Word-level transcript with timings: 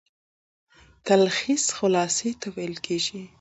تلخیص 1.07 1.65
خلاصې 1.77 2.31
ته 2.41 2.47
ويل 2.55 2.75
کیږي. 2.85 3.21